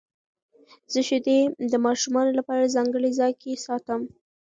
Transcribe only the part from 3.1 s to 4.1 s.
ځای کې ساتم.